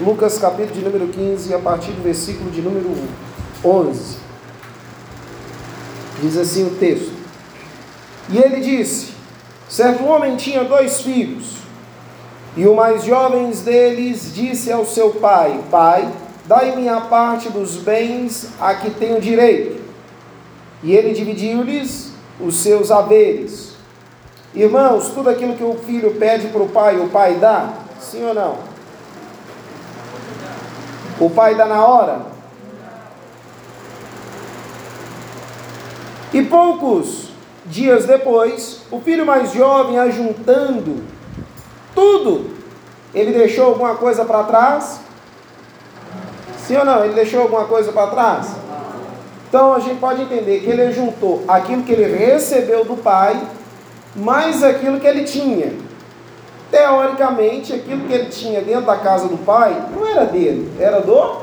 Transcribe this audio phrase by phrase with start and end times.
[0.00, 2.94] Lucas capítulo de número 15, a partir do versículo de número
[3.64, 4.16] 11.
[6.20, 7.12] Diz assim o texto.
[8.30, 9.12] E ele disse:
[9.68, 11.56] Certo homem tinha dois filhos,
[12.56, 16.10] e o mais jovem deles disse ao seu pai: Pai,
[16.46, 19.80] dai-me a parte dos bens a que tenho direito.
[20.82, 23.72] E ele dividiu-lhes os seus haveres.
[24.54, 27.72] Irmãos, tudo aquilo que o filho pede para o pai, o pai dá?
[28.00, 28.71] Sim ou não?
[31.20, 32.20] O pai dá na hora?
[36.32, 37.28] E poucos
[37.66, 41.04] dias depois, o filho mais jovem, ajuntando
[41.94, 42.50] tudo,
[43.14, 45.00] ele deixou alguma coisa para trás?
[46.58, 47.04] Sim ou não?
[47.04, 48.52] Ele deixou alguma coisa para trás?
[49.48, 53.38] Então a gente pode entender que ele juntou aquilo que ele recebeu do pai,
[54.16, 55.74] mais aquilo que ele tinha.
[56.72, 61.42] Teoricamente, aquilo que ele tinha dentro da casa do pai não era dele, era do.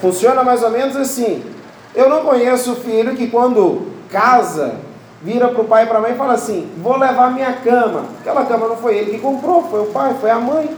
[0.00, 1.44] Funciona mais ou menos assim.
[1.92, 4.76] Eu não conheço o filho que quando casa,
[5.20, 8.04] vira para o pai e para a mãe e fala assim: Vou levar minha cama.
[8.20, 10.70] Aquela cama não foi ele que comprou, foi o pai, foi a mãe.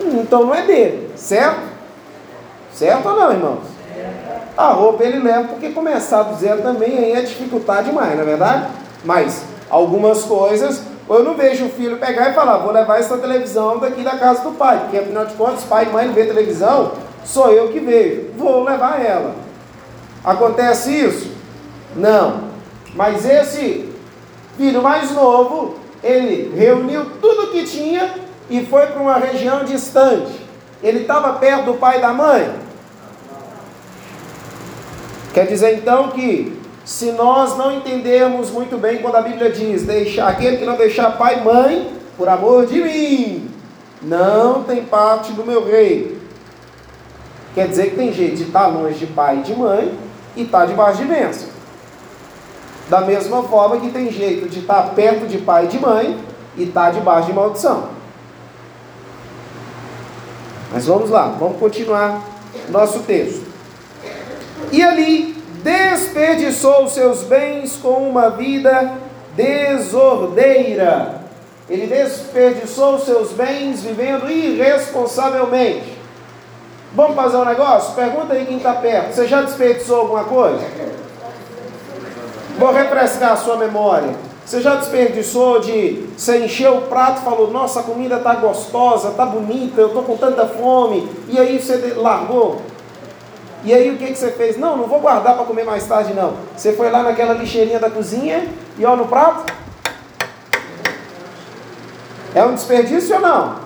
[0.00, 1.60] Então não é dele, certo?
[2.74, 3.60] Certo ou não, irmãos?
[4.56, 8.26] A roupa ele leva porque começar do zero também aí é dificultar demais, não é
[8.26, 8.66] verdade?
[9.04, 10.82] Mas algumas coisas,
[11.14, 14.42] eu não vejo o filho pegar e falar, vou levar essa televisão daqui da casa
[14.42, 16.92] do pai, porque afinal de contas, pai e mãe não vê televisão,
[17.24, 19.34] sou eu que vejo, vou levar ela.
[20.24, 21.32] Acontece isso?
[21.96, 22.52] Não.
[22.94, 23.92] Mas esse
[24.56, 28.14] filho mais novo, ele reuniu tudo que tinha
[28.48, 30.40] e foi para uma região distante.
[30.82, 32.54] Ele estava perto do pai e da mãe?
[35.32, 40.28] Quer dizer então que se nós não entendermos muito bem quando a Bíblia diz deixar
[40.28, 43.50] aquele que não deixar pai e mãe, por amor de mim,
[44.02, 46.20] não tem parte do meu rei.
[47.54, 49.96] Quer dizer que tem jeito de estar longe de pai e de mãe
[50.34, 51.48] e estar debaixo de bênção.
[52.88, 56.18] Da mesma forma que tem jeito de estar perto de pai e de mãe
[56.56, 57.90] e estar debaixo de maldição.
[60.72, 62.22] Mas vamos lá, vamos continuar
[62.70, 63.46] nosso texto.
[64.70, 68.94] E ali desperdiçou seus bens com uma vida
[69.36, 71.22] desordeira.
[71.68, 75.96] Ele desperdiçou seus bens vivendo irresponsavelmente.
[76.94, 77.94] Vamos fazer um negócio?
[77.94, 79.14] Pergunta aí quem está perto.
[79.14, 80.62] Você já desperdiçou alguma coisa?
[82.58, 84.10] Vou refrescar a sua memória.
[84.44, 89.10] Você já desperdiçou de você encher o prato e falou, nossa, a comida está gostosa,
[89.10, 92.60] está bonita, eu estou com tanta fome, e aí você largou?
[93.64, 94.56] E aí o que, que você fez?
[94.58, 96.34] Não, não vou guardar para comer mais tarde não.
[96.56, 99.52] Você foi lá naquela lixeirinha da cozinha e olha no prato.
[102.34, 103.56] É um desperdício ou não?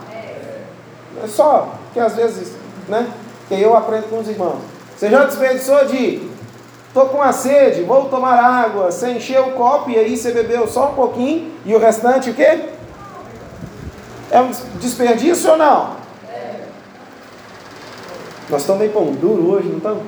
[1.24, 2.52] É só que às vezes,
[2.88, 3.08] né?
[3.48, 4.60] Que eu aprendo com os irmãos.
[4.96, 6.36] Você já desperdiçou de
[6.96, 8.90] Estou com a sede, vou tomar água.
[8.90, 12.34] Você encheu o copo e aí você bebeu só um pouquinho e o restante o
[12.34, 12.70] quê?
[14.30, 15.90] É um desperdício ou não?
[18.48, 20.02] Nós estamos meio pão duro hoje, não estamos?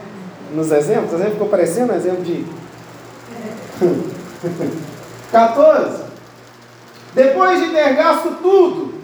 [0.53, 1.12] Nos exemplos?
[1.12, 2.47] Exemplo ficou parecendo um exemplo de.
[5.32, 6.04] 14.
[7.15, 8.94] Depois de ter gasto tudo,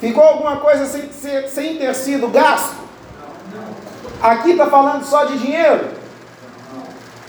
[0.00, 2.74] ficou alguma coisa sem, sem ter sido gasto?
[4.20, 5.88] Aqui está falando só de dinheiro?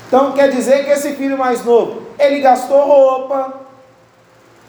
[0.07, 3.53] Então quer dizer que esse filho mais novo, ele gastou roupa.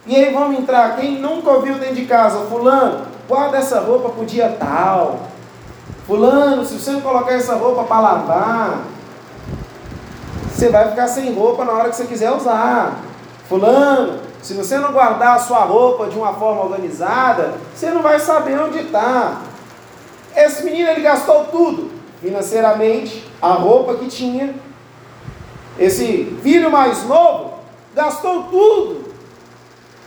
[0.07, 4.25] E aí vamos entrar, quem nunca ouviu dentro de casa, fulano, guarda essa roupa o
[4.25, 5.29] dia tal.
[6.09, 8.79] Fulano, se você não colocar essa roupa para lavar,
[10.51, 12.99] você vai ficar sem roupa na hora que você quiser usar.
[13.47, 18.19] Fulano, se você não guardar a sua roupa de uma forma organizada, você não vai
[18.19, 19.43] saber onde está.
[20.35, 21.91] Esse menino ele gastou tudo,
[22.23, 24.55] financeiramente, a roupa que tinha,
[25.79, 27.53] esse filho mais novo
[27.95, 29.13] gastou tudo.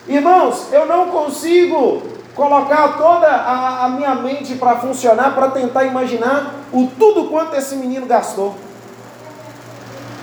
[0.07, 2.01] Irmãos, eu não consigo
[2.35, 7.75] colocar toda a, a minha mente para funcionar, para tentar imaginar o tudo quanto esse
[7.75, 8.55] menino gastou.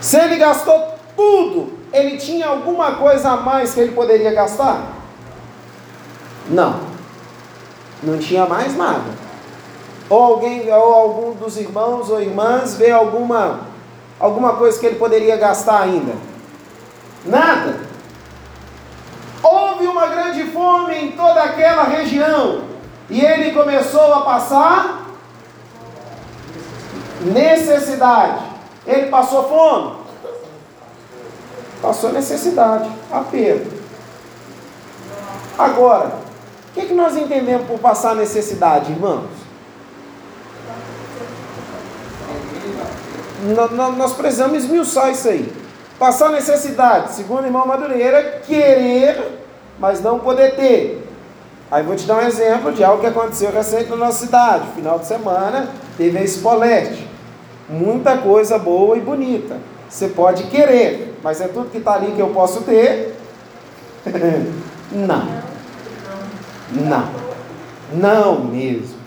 [0.01, 4.83] Se ele gastou tudo, ele tinha alguma coisa a mais que ele poderia gastar?
[6.49, 6.81] Não.
[8.03, 9.29] Não tinha mais nada.
[10.09, 13.61] Ou alguém, ou algum dos irmãos ou irmãs vê alguma
[14.19, 16.15] alguma coisa que ele poderia gastar ainda?
[17.25, 17.88] Nada.
[19.43, 22.65] Houve uma grande fome em toda aquela região
[23.09, 25.07] e ele começou a passar
[27.23, 28.43] necessidade.
[28.87, 29.97] Ele passou fome?
[31.81, 33.79] Passou necessidade, aperto.
[35.57, 36.29] Agora,
[36.69, 39.27] O que, que nós entendemos por passar necessidade, irmãos?
[43.97, 45.68] Nós precisamos esmiuçar isso aí.
[45.99, 49.41] Passar necessidade, segundo o irmão Madureira, querer,
[49.79, 51.09] mas não poder ter.
[51.71, 54.69] Aí vou te dar um exemplo de algo que aconteceu recente na nossa cidade.
[54.75, 57.07] Final de semana teve a Espolete.
[57.69, 59.57] Muita coisa boa e bonita.
[59.89, 63.17] Você pode querer, mas é tudo que está ali que eu posso ter?
[64.93, 65.29] não.
[66.71, 67.09] Não.
[67.93, 68.99] Não mesmo.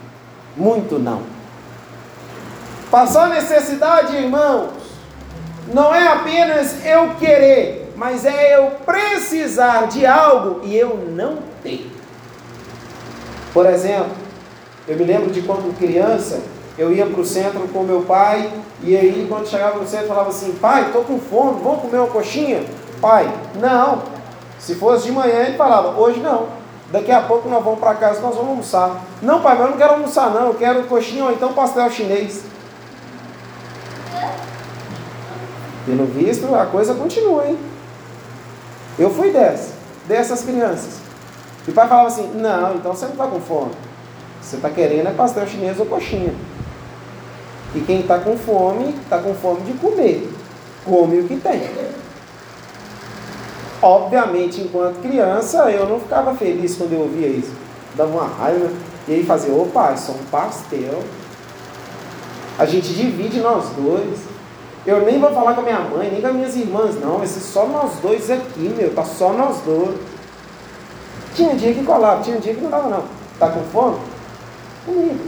[0.58, 1.24] Muito não.
[2.92, 4.72] Passar necessidade, irmãos,
[5.74, 11.92] não é apenas eu querer, mas é eu precisar de algo e eu não ter.
[13.54, 14.12] Por exemplo,
[14.88, 16.42] eu me lembro de quando criança,
[16.78, 20.30] eu ia para o centro com meu pai, e aí quando chegava no centro falava
[20.30, 22.64] assim, pai, estou com fome, vamos comer uma coxinha?
[23.00, 24.02] Pai, não.
[24.58, 26.48] Se fosse de manhã, ele falava, hoje não.
[26.92, 29.02] Daqui a pouco nós vamos para casa, nós vamos almoçar.
[29.22, 32.44] Não, pai, mas eu não quero almoçar não, eu quero coxinha ou então pastel chinês.
[35.86, 37.58] Pelo visto, a coisa continua, hein?
[39.00, 39.74] Eu fui dessa,
[40.08, 41.00] dessas crianças.
[41.68, 43.72] E o pai falava assim: Não, então você não está com fome.
[44.42, 46.34] Você está querendo é pastel chinês ou coxinha.
[47.74, 50.30] E quem está com fome, está com fome de comer.
[50.84, 51.62] Come o que tem.
[53.82, 57.54] Obviamente, enquanto criança, eu não ficava feliz quando eu ouvia isso.
[57.96, 58.70] Dava uma raiva.
[59.08, 61.04] E aí fazia, opa, isso é um pastel.
[62.60, 64.31] A gente divide nós dois.
[64.86, 67.18] Eu nem vou falar com a minha mãe, nem com as minhas irmãs, não.
[67.20, 68.94] Vai ser só nós dois aqui, meu.
[68.94, 69.96] Tá só nós dois.
[71.36, 73.04] Tinha dia que colava, tinha dia que não dava, não.
[73.40, 74.00] Tá com fome?
[74.86, 75.20] Comigo.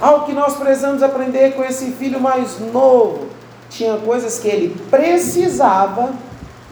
[0.00, 3.28] Algo que nós precisamos aprender com esse filho mais novo.
[3.68, 6.12] Tinha coisas que ele precisava,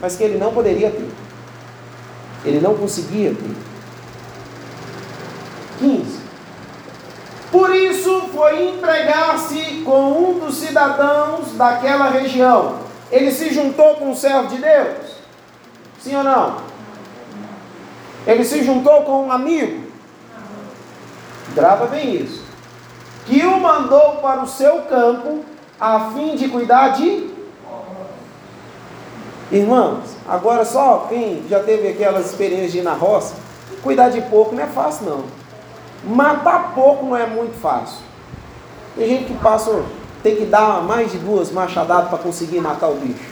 [0.01, 1.09] mas que ele não poderia ter.
[2.43, 3.55] Ele não conseguia ter.
[5.79, 6.18] 15.
[7.51, 12.75] Por isso foi empregar-se com um dos cidadãos daquela região.
[13.11, 15.15] Ele se juntou com o servo de Deus?
[15.99, 16.57] Sim ou não?
[18.27, 19.89] Ele se juntou com um amigo?
[21.55, 22.43] Grava bem isso.
[23.25, 25.43] Que o mandou para o seu campo
[25.79, 27.29] a fim de cuidar de.
[29.51, 33.35] Irmãos, agora só quem já teve aquelas experiências de ir na roça,
[33.81, 35.38] cuidar de pouco não é fácil não.
[36.03, 37.99] Matar pouco não é muito fácil.
[38.95, 39.83] Tem gente que passa,
[40.23, 43.29] tem que dar mais de duas machadadas para conseguir matar o bicho.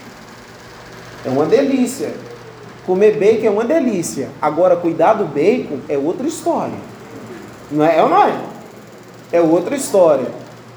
[1.26, 2.14] É uma delícia.
[2.86, 4.30] Comer bacon é uma delícia.
[4.42, 6.78] Agora, cuidar do bacon é outra história.
[7.70, 8.40] Não é, é ou não é?
[9.32, 10.28] É outra história.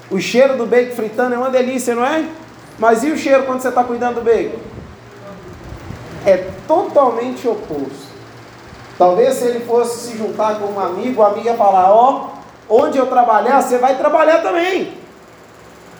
[0.09, 2.25] O cheiro do bacon fritando é uma delícia, não é?
[2.77, 4.59] Mas e o cheiro quando você está cuidando do bacon?
[6.25, 8.10] É totalmente oposto.
[9.01, 12.27] Talvez se ele fosse se juntar com um amigo, o amigo ia falar: Ó,
[12.69, 14.95] oh, onde eu trabalhar, você vai trabalhar também.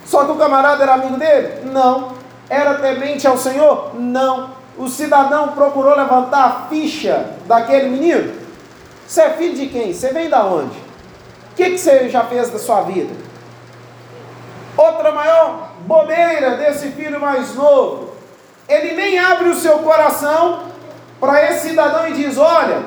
[0.05, 1.65] Só que o camarada era amigo dele?
[1.71, 2.11] Não.
[2.47, 3.95] Era temente ao Senhor?
[3.95, 4.51] Não.
[4.77, 8.35] O cidadão procurou levantar a ficha daquele menino?
[9.07, 9.91] Você é filho de quem?
[9.91, 10.77] Você vem da onde?
[10.77, 13.15] O que, que você já fez da sua vida?
[14.77, 18.11] Outra maior bobeira desse filho mais novo.
[18.69, 20.70] Ele nem abre o seu coração
[21.21, 22.83] para esse cidadão e diz: Olha,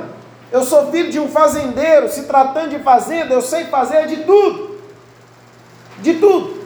[0.50, 4.80] eu sou filho de um fazendeiro, se tratando de fazenda, eu sei fazer de tudo.
[6.00, 6.64] De tudo.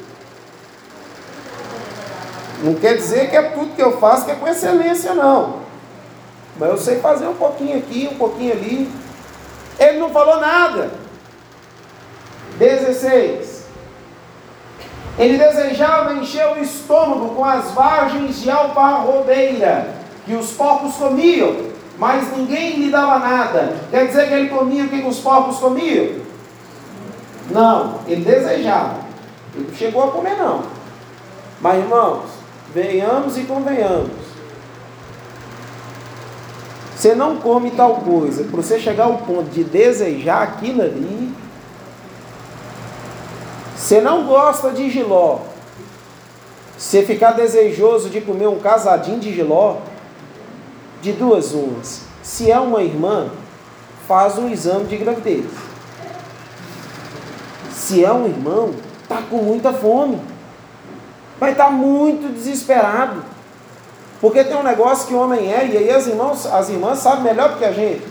[2.62, 5.60] Não quer dizer que é tudo que eu faço que é com excelência, não.
[6.58, 8.90] Mas eu sei fazer um pouquinho aqui, um pouquinho ali.
[9.78, 10.90] Ele não falou nada.
[12.58, 13.58] 16.
[15.18, 21.56] Ele desejava encher o estômago com as vargens de alfarrobeira que os porcos comiam,
[21.98, 23.76] mas ninguém lhe dava nada.
[23.90, 26.20] Quer dizer que ele comia o que os porcos comiam?
[27.50, 29.00] Não, ele desejava.
[29.54, 30.62] Ele chegou a comer, não.
[31.60, 32.26] Mas, irmãos,
[32.72, 34.28] venhamos e convenhamos.
[36.94, 41.32] Você não come tal coisa, para você chegar ao ponto de desejar aquilo ali.
[43.76, 45.40] Você não gosta de giló.
[46.76, 49.78] Você ficar desejoso de comer um casadinho de giló,
[51.00, 52.02] de duas umas.
[52.22, 53.30] Se é uma irmã,
[54.06, 55.46] faz um exame de gravidez.
[57.70, 60.20] Se é um irmão, está com muita fome.
[61.38, 63.22] Vai estar tá muito desesperado.
[64.20, 67.22] Porque tem um negócio que o homem é, e aí as irmãs, as irmãs sabem
[67.22, 68.02] melhor do que a gente.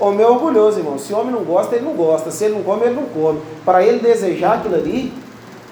[0.00, 0.98] Homem é orgulhoso, irmão.
[0.98, 2.30] Se o homem não gosta, ele não gosta.
[2.30, 3.40] Se ele não come, ele não come.
[3.64, 5.12] Para ele desejar aquilo ali,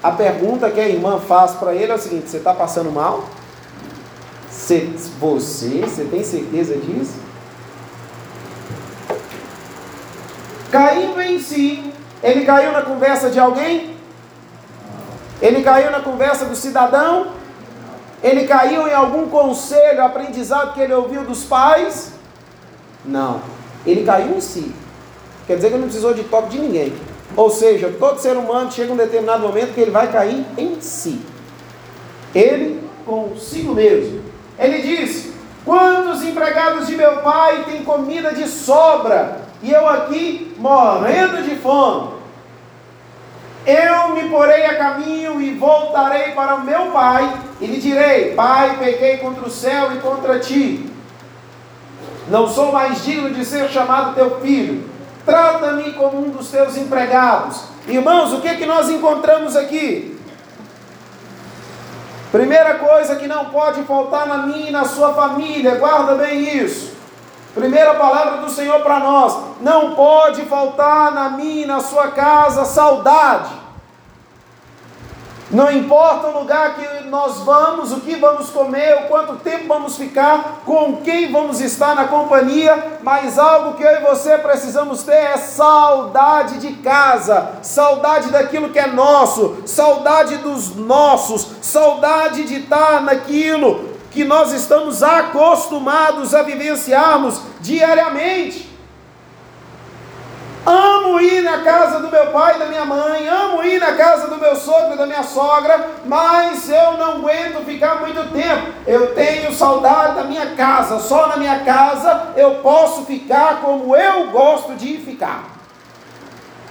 [0.01, 3.25] a pergunta que a irmã faz para ele é o seguinte: você está passando mal?
[4.71, 7.15] Você, você, você tem certeza disso?
[10.71, 11.91] Caindo em si,
[12.23, 13.97] ele caiu na conversa de alguém?
[15.41, 17.33] Ele caiu na conversa do cidadão?
[18.23, 22.13] Ele caiu em algum conselho, aprendizado que ele ouviu dos pais?
[23.03, 23.41] Não.
[23.85, 24.73] Ele caiu em si.
[25.47, 26.93] Quer dizer que ele não precisou de toque de ninguém.
[27.35, 31.19] Ou seja, todo ser humano chega um determinado momento que ele vai cair em si.
[32.33, 34.30] Ele consigo mesmo.
[34.57, 35.31] Ele diz:
[35.63, 42.21] Quantos empregados de meu pai têm comida de sobra e eu aqui morrendo de fome?
[43.65, 48.77] Eu me porei a caminho e voltarei para o meu pai e lhe direi: Pai,
[48.77, 50.89] pequei contra o céu e contra ti.
[52.27, 54.89] Não sou mais digno de ser chamado teu filho.
[55.25, 57.61] Trata-me como um dos teus empregados.
[57.87, 60.19] Irmãos, o que, é que nós encontramos aqui?
[62.31, 66.95] Primeira coisa que não pode faltar na minha e na sua família, guarda bem isso.
[67.53, 72.63] Primeira palavra do Senhor para nós: não pode faltar na minha e na sua casa
[72.63, 73.60] saudade.
[75.51, 79.97] Não importa o lugar que nós vamos, o que vamos comer, o quanto tempo vamos
[79.97, 85.11] ficar, com quem vamos estar na companhia, mas algo que eu e você precisamos ter
[85.11, 93.01] é saudade de casa, saudade daquilo que é nosso, saudade dos nossos, saudade de estar
[93.01, 98.70] naquilo que nós estamos acostumados a vivenciarmos diariamente.
[100.63, 104.27] Amo ir na casa do meu pai e da minha mãe, amo ir na casa
[104.27, 108.71] do meu sogro e da minha sogra, mas eu não aguento ficar muito tempo.
[108.85, 114.29] Eu tenho saudade da minha casa, só na minha casa eu posso ficar como eu
[114.29, 115.45] gosto de ficar.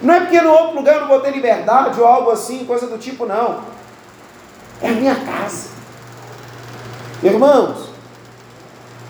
[0.01, 2.87] Não é porque no outro lugar eu não vou ter liberdade ou algo assim, coisa
[2.87, 3.61] do tipo, não.
[4.81, 5.69] É a minha casa.
[7.23, 7.91] Irmãos,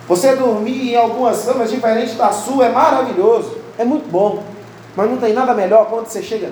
[0.08, 4.42] você dormir em algumas camas diferentes da sua é maravilhoso, é muito bom.
[4.96, 6.50] Mas não tem nada melhor quando você chega,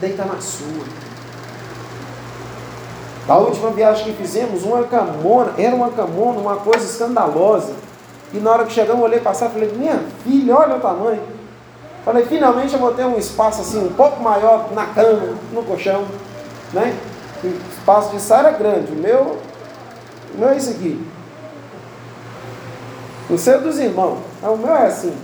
[0.00, 0.84] deita na sua.
[3.26, 7.72] Da última viagem que fizemos, uma camona, era uma camona, uma coisa escandalosa.
[8.32, 11.22] E na hora que chegamos, eu olhei passar e falei, minha filha, olha o tamanho.
[12.04, 16.04] Falei, finalmente eu vou ter um espaço assim, um pouco maior na cama, no colchão.
[16.72, 16.94] Né?
[17.42, 19.38] O espaço de saia era grande, o meu
[20.36, 21.02] não é isso aqui.
[23.30, 25.16] O seu é dos irmãos, o meu é assim.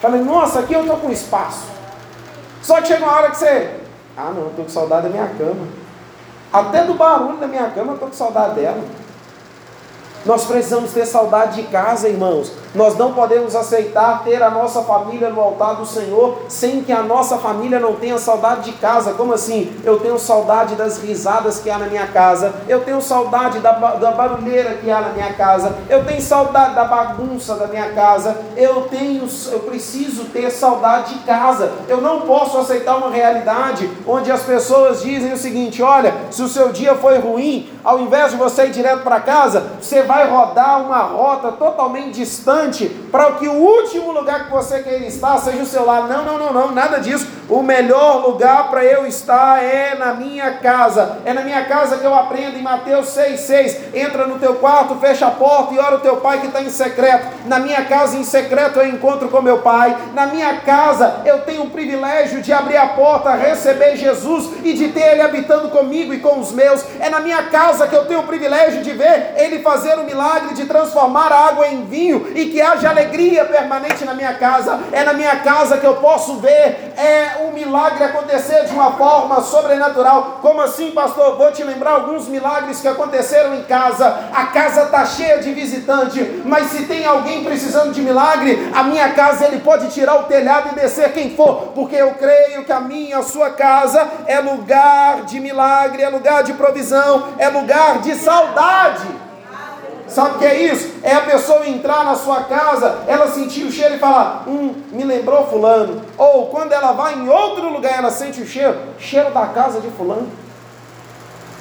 [0.00, 1.64] Falei, nossa, aqui eu estou com espaço.
[2.62, 3.70] Só que chega uma hora que você.
[4.16, 5.66] Ah, não, estou com saudade da minha cama.
[6.52, 8.82] Até do barulho da minha cama eu estou com saudade dela.
[10.24, 12.52] Nós precisamos ter saudade de casa, irmãos.
[12.74, 17.02] Nós não podemos aceitar ter a nossa família no altar do Senhor sem que a
[17.02, 19.14] nossa família não tenha saudade de casa.
[19.14, 19.72] Como assim?
[19.84, 24.10] Eu tenho saudade das risadas que há na minha casa, eu tenho saudade da, da
[24.10, 28.82] barulheira que há na minha casa, eu tenho saudade da bagunça da minha casa, eu
[28.82, 31.72] tenho, eu preciso ter saudade de casa.
[31.88, 36.48] Eu não posso aceitar uma realidade onde as pessoas dizem o seguinte: olha, se o
[36.48, 40.82] seu dia foi ruim, ao invés de você ir direto para casa, você vai rodar
[40.82, 42.57] uma rota totalmente distante
[43.10, 46.08] para que o último lugar que você queira estar seja o seu lar.
[46.08, 47.26] Não, não, não, não, nada disso.
[47.48, 51.18] O melhor lugar para eu estar é na minha casa.
[51.24, 53.94] É na minha casa que eu aprendo em Mateus 6,6.
[53.94, 56.68] Entra no teu quarto, fecha a porta e ora o teu pai que está em
[56.68, 57.26] secreto.
[57.46, 59.96] Na minha casa em secreto eu encontro com meu pai.
[60.12, 64.88] Na minha casa eu tenho o privilégio de abrir a porta, receber Jesus e de
[64.88, 66.84] ter ele habitando comigo e com os meus.
[67.00, 70.54] É na minha casa que eu tenho o privilégio de ver ele fazer o milagre
[70.54, 74.80] de transformar a água em vinho e que haja alegria permanente na minha casa.
[74.92, 79.40] É na minha casa que eu posso ver é um milagre acontecer de uma forma
[79.40, 80.38] sobrenatural.
[80.42, 81.36] Como assim, pastor?
[81.36, 84.28] Vou te lembrar alguns milagres que aconteceram em casa.
[84.32, 89.12] A casa está cheia de visitante, mas se tem alguém precisando de milagre, a minha
[89.12, 92.80] casa ele pode tirar o telhado e descer quem for, porque eu creio que a
[92.80, 98.14] minha, a sua casa é lugar de milagre, é lugar de provisão, é lugar de
[98.14, 99.27] saudade.
[100.18, 100.94] Sabe o que é isso?
[101.00, 105.04] É a pessoa entrar na sua casa, ela sentir o cheiro e falar, hum, me
[105.04, 106.02] lembrou fulano.
[106.16, 109.88] Ou quando ela vai em outro lugar, ela sente o cheiro, cheiro da casa de
[109.90, 110.28] fulano.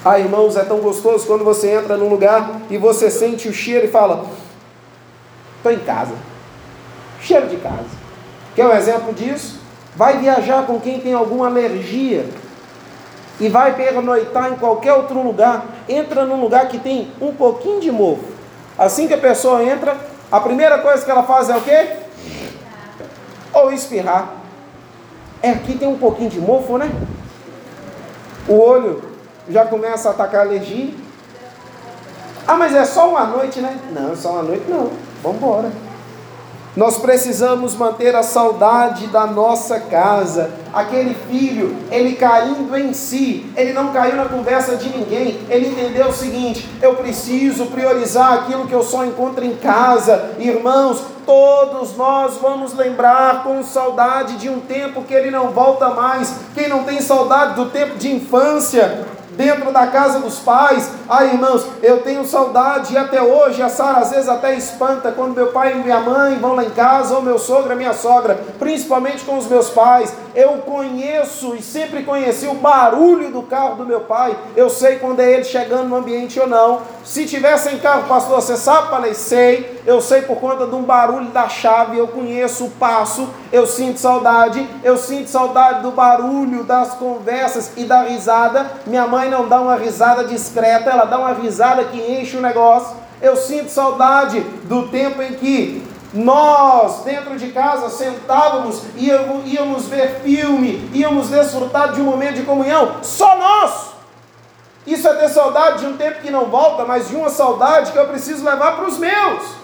[0.04, 3.86] Ah, irmãos, é tão gostoso quando você entra num lugar e você sente o cheiro
[3.86, 4.26] e fala,
[5.58, 6.16] estou em casa.
[7.22, 7.86] Cheiro de casa.
[8.56, 9.60] Quer um exemplo disso?
[9.96, 12.28] Vai viajar com quem tem alguma alergia
[13.40, 15.64] e vai pernoitar em qualquer outro lugar.
[15.88, 18.37] Entra num lugar que tem um pouquinho de mofo.
[18.78, 19.98] Assim que a pessoa entra,
[20.32, 21.98] a primeira coisa que ela faz é o quê?
[23.54, 24.34] Ou espirrar.
[25.42, 26.92] É aqui tem um pouquinho de mofo, né?
[28.48, 29.04] O olho
[29.50, 30.94] já começa a atacar alergia.
[32.48, 33.78] Ah, mas é só uma noite, né?
[33.92, 34.92] Não, só uma noite não.
[35.22, 35.72] Vamos embora.
[36.78, 40.52] Nós precisamos manter a saudade da nossa casa.
[40.72, 45.40] Aquele filho, ele caindo em si, ele não caiu na conversa de ninguém.
[45.50, 50.36] Ele entendeu o seguinte: eu preciso priorizar aquilo que eu só encontro em casa.
[50.38, 56.32] Irmãos, todos nós vamos lembrar com saudade de um tempo que ele não volta mais.
[56.54, 59.04] Quem não tem saudade do tempo de infância,
[59.38, 60.90] dentro da casa dos pais.
[61.08, 65.36] Ah, irmãos, eu tenho saudade e até hoje a Sara às vezes até espanta quando
[65.36, 68.38] meu pai e minha mãe vão lá em casa, ou meu sogro e minha sogra,
[68.60, 70.14] principalmente com os meus pais.
[70.36, 74.36] Eu conheço e sempre conheci o barulho do carro do meu pai.
[74.56, 76.82] Eu sei quando é ele chegando no ambiente ou não.
[77.06, 78.90] Se tivesse em carro, pastor, você sabe?
[78.90, 79.77] Falei, sei.
[79.88, 81.98] Eu sei por conta de um barulho da chave.
[81.98, 83.30] Eu conheço o passo.
[83.54, 84.68] Eu sinto saudade.
[84.84, 88.70] Eu sinto saudade do barulho das conversas e da risada.
[88.86, 92.98] Minha mãe não dá uma risada discreta, ela dá uma risada que enche o negócio.
[93.22, 100.20] Eu sinto saudade do tempo em que nós, dentro de casa, sentávamos, íamos, íamos ver
[100.22, 103.88] filme, íamos desfrutar de um momento de comunhão, só nós.
[104.86, 107.98] Isso é ter saudade de um tempo que não volta, mas de uma saudade que
[107.98, 109.57] eu preciso levar para os meus.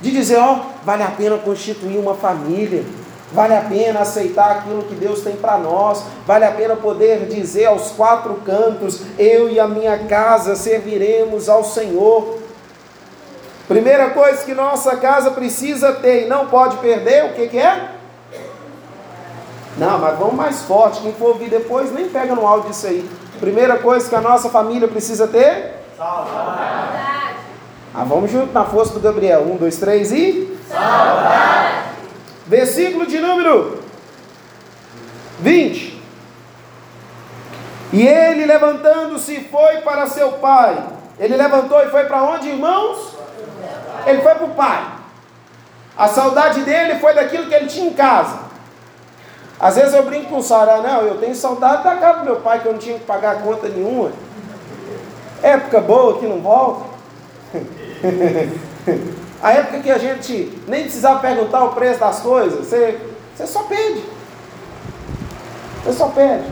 [0.00, 2.84] De dizer, ó, vale a pena constituir uma família,
[3.32, 7.66] vale a pena aceitar aquilo que Deus tem para nós, vale a pena poder dizer
[7.66, 12.38] aos quatro cantos: eu e a minha casa serviremos ao Senhor.
[13.68, 17.90] Primeira coisa que nossa casa precisa ter e não pode perder, o que, que é?
[19.76, 21.00] Não, mas vamos mais forte.
[21.00, 23.08] Quem for ouvir depois, nem pega no áudio isso aí.
[23.38, 25.84] Primeira coisa que a nossa família precisa ter?
[25.96, 26.99] Saudade.
[27.92, 29.42] Ah, vamos junto na força do Gabriel.
[29.42, 30.56] Um, dois, três e.
[30.68, 31.90] Saudade.
[32.46, 33.80] Versículo de número
[35.40, 36.00] 20.
[37.92, 40.78] E ele levantando-se foi para seu pai.
[41.18, 43.16] Ele levantou e foi para onde, irmãos?
[44.06, 44.86] Ele foi para o pai.
[45.98, 48.38] A saudade dele foi daquilo que ele tinha em casa.
[49.58, 52.36] Às vezes eu brinco com o Sara, não, eu tenho saudade da casa do meu
[52.36, 54.10] pai, que eu não tinha que pagar conta nenhuma.
[55.42, 56.89] Época boa que não volta.
[59.42, 62.98] a época que a gente nem precisava perguntar o preço das coisas, você,
[63.34, 64.04] você só pede.
[65.84, 66.44] Você só pede.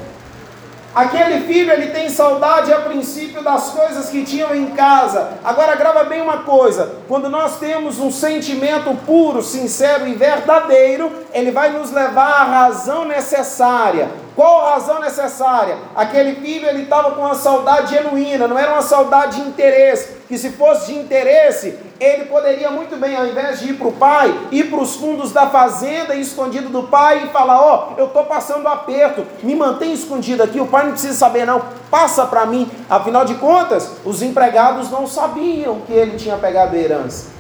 [0.95, 5.35] Aquele filho, ele tem saudade a princípio das coisas que tinham em casa.
[5.45, 11.51] Agora grava bem uma coisa, quando nós temos um sentimento puro, sincero e verdadeiro, ele
[11.51, 14.09] vai nos levar à razão necessária.
[14.39, 15.77] Qual a razão necessária?
[15.97, 20.39] Aquele filho, ele estava com uma saudade genuína, não era uma saudade de interesse, que
[20.39, 24.33] se fosse de interesse, ele poderia muito bem, ao invés de ir para o pai,
[24.53, 28.27] ir para os fundos da fazenda, escondido do pai e falar: Ó, oh, eu estou
[28.27, 32.71] passando aperto, me mantém escondido aqui, o pai não precisa saber, não, passa para mim.
[32.89, 37.38] Afinal de contas, os empregados não sabiam que ele tinha pegado a herança.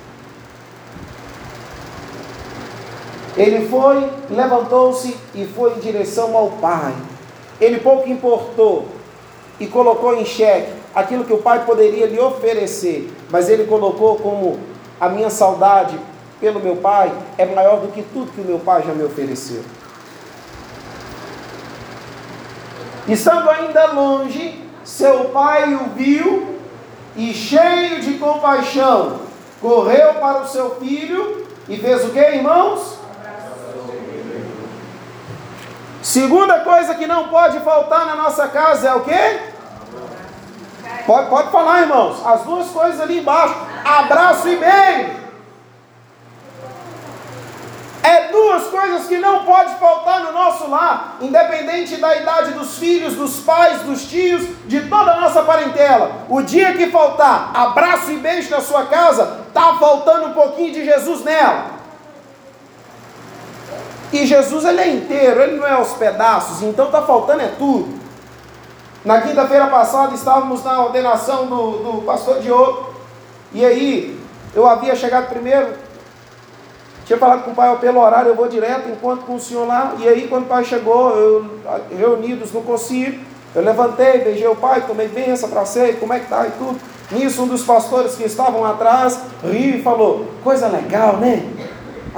[3.38, 6.92] Ele foi, levantou-se e foi em direção ao pai.
[7.60, 8.86] Ele pouco importou
[9.60, 14.58] e colocou em xeque aquilo que o pai poderia lhe oferecer, mas ele colocou como
[15.00, 15.96] a minha saudade
[16.40, 19.62] pelo meu pai é maior do que tudo que o meu pai já me ofereceu.
[23.06, 26.56] Estando ainda longe, seu pai o viu
[27.16, 29.20] e, cheio de compaixão,
[29.60, 32.97] correu para o seu filho e fez o que, irmãos?
[36.02, 39.40] Segunda coisa que não pode faltar na nossa casa é o que?
[41.06, 42.24] Pode, pode falar, irmãos.
[42.24, 45.18] As duas coisas ali embaixo: abraço e beijo.
[48.02, 53.14] É duas coisas que não pode faltar no nosso lar, independente da idade dos filhos,
[53.14, 56.12] dos pais, dos tios, de toda a nossa parentela.
[56.28, 60.84] O dia que faltar abraço e beijo na sua casa, tá faltando um pouquinho de
[60.84, 61.77] Jesus nela.
[64.12, 67.98] E Jesus ele é inteiro, ele não é aos pedaços, então tá faltando é tudo.
[69.04, 72.94] Na quinta-feira passada estávamos na ordenação do, do pastor Diogo.
[73.52, 74.18] E aí,
[74.54, 75.68] eu havia chegado primeiro.
[77.06, 79.94] Tinha falado com o pai, pelo horário eu vou direto, enquanto com o senhor lá.
[79.98, 81.58] E aí, quando o pai chegou, eu,
[81.96, 83.20] reunidos no concílio,
[83.54, 86.78] eu levantei, beijei o pai, tomei benção ser, como é que tá e tudo.
[87.10, 91.48] Nisso, um dos pastores que estavam atrás riu e falou: Coisa legal, né?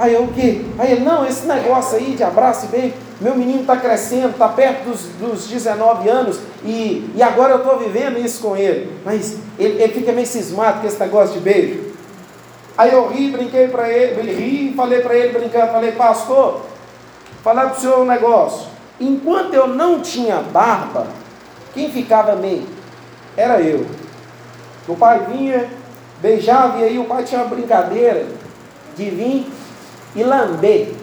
[0.01, 0.65] Aí eu o quê?
[0.79, 4.49] Aí ele: Não, esse negócio aí de abraço e beijo meu menino está crescendo, está
[4.49, 8.91] perto dos, dos 19 anos e, e agora eu estou vivendo isso com ele.
[9.05, 11.91] Mas ele, ele fica meio cismado com esse negócio de beijo.
[12.75, 16.61] Aí eu ri, brinquei para ele, ele ri, falei para ele brincando, falei, pastor,
[17.43, 18.67] falar para o senhor um negócio.
[18.99, 21.05] Enquanto eu não tinha barba,
[21.75, 22.65] quem ficava meio?
[23.37, 23.85] Era eu.
[24.87, 25.69] O pai vinha,
[26.19, 28.25] beijava, e aí o pai tinha uma brincadeira
[28.97, 29.60] de vir
[30.15, 30.93] e lamber.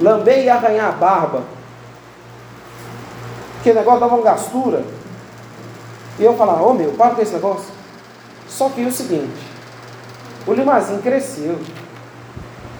[0.00, 1.44] Lamber e arranhar a barba.
[3.62, 4.84] Que negócio dava uma gastura.
[6.18, 7.66] E eu falava, ô oh, meu, para com esse negócio.
[8.48, 9.46] Só que é o seguinte,
[10.46, 11.58] o Limazinho cresceu.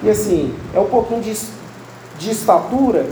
[0.03, 1.37] E assim, é um pouquinho de,
[2.19, 3.07] de estatura,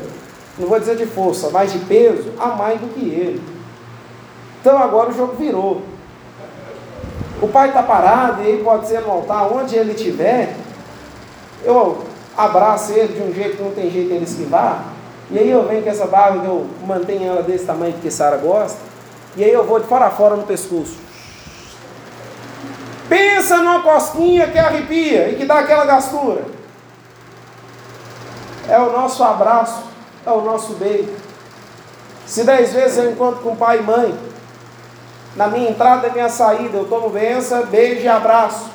[0.59, 3.43] não vou dizer de força, mas de peso, a mais do que ele.
[4.61, 5.83] Então agora o jogo virou.
[7.43, 10.57] O pai está parado e ele pode ser no altar, onde ele estiver,
[11.65, 12.05] eu
[12.37, 14.85] abraço ele de um jeito que não tem jeito ele esquivar,
[15.31, 18.37] e aí eu venho com essa barba que eu mantenho ela desse tamanho porque Sara
[18.37, 18.79] gosta,
[19.37, 20.97] e aí eu vou de fora a fora no pescoço.
[23.09, 26.43] Pensa numa cosquinha que arrepia e que dá aquela gastura.
[28.69, 29.83] É o nosso abraço,
[30.25, 31.13] é o nosso beijo.
[32.27, 34.19] Se dez vezes eu encontro com pai e mãe,
[35.37, 38.71] na minha entrada e minha saída, eu tomo benção, beijo e abraço.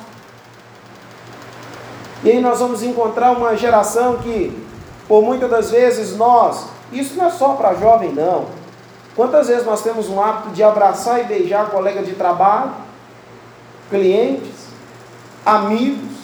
[2.22, 4.56] E aí nós vamos encontrar uma geração que,
[5.08, 8.46] por muitas das vezes, nós, isso não é só para jovem, não.
[9.16, 12.72] Quantas vezes nós temos um hábito de abraçar e beijar colega de trabalho,
[13.88, 14.68] clientes,
[15.44, 16.16] amigos,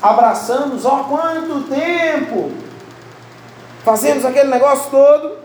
[0.00, 2.52] abraçamos, ó, quanto tempo!
[3.84, 5.38] Fazemos aquele negócio todo,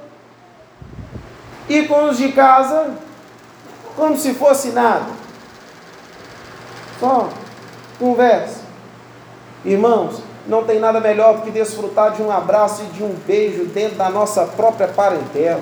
[1.68, 2.92] e com os de casa,
[3.96, 5.06] como se fosse nada.
[7.00, 7.30] Só
[8.00, 8.62] conversa.
[9.65, 13.65] Irmãos, não tem nada melhor do que desfrutar de um abraço e de um beijo
[13.65, 15.62] dentro da nossa própria parentela.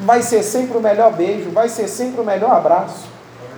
[0.00, 3.06] Vai ser sempre o melhor beijo, vai ser sempre o melhor abraço.